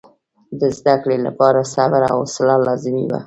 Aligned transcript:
د 0.59 0.61
زده 0.77 0.95
کړې 1.03 1.17
لپاره 1.27 1.69
صبر 1.73 2.01
او 2.11 2.17
حوصله 2.21 2.55
لازمي 2.67 3.05
وه. 3.07 3.19